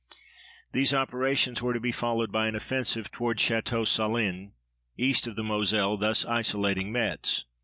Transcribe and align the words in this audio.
These 0.71 0.95
operations 0.95 1.61
were 1.61 1.75
to 1.75 1.79
be 1.79 1.91
followed 1.91 2.31
by 2.31 2.47
an 2.47 2.55
offensive 2.55 3.11
toward 3.11 3.37
Château 3.37 3.85
Salins 3.85 4.51
east 4.97 5.27
of 5.27 5.35
the 5.35 5.43
Moselle, 5.43 5.95
thus 5.95 6.25
isolating 6.25 6.91
Metz. 6.91 7.45